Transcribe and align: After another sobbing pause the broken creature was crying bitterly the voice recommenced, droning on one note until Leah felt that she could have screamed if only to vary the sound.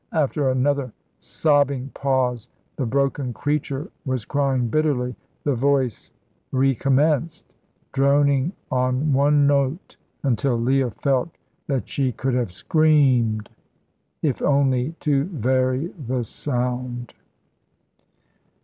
After 0.13 0.49
another 0.49 0.91
sobbing 1.19 1.91
pause 1.93 2.47
the 2.75 2.87
broken 2.87 3.33
creature 3.33 3.91
was 4.03 4.25
crying 4.25 4.67
bitterly 4.67 5.15
the 5.43 5.53
voice 5.53 6.09
recommenced, 6.51 7.53
droning 7.91 8.51
on 8.71 9.13
one 9.13 9.45
note 9.45 9.97
until 10.23 10.57
Leah 10.59 10.89
felt 10.89 11.29
that 11.67 11.87
she 11.87 12.11
could 12.11 12.33
have 12.33 12.51
screamed 12.51 13.47
if 14.23 14.41
only 14.41 14.95
to 15.01 15.25
vary 15.25 15.93
the 16.07 16.23
sound. 16.23 17.13